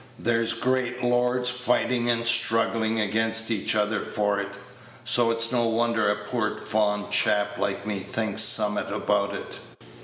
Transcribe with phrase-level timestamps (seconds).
[0.17, 4.55] There's great lords fighting and struggling against each other for it;
[5.05, 9.59] so it's no wonder a poor fond chap like me thinks summat about it."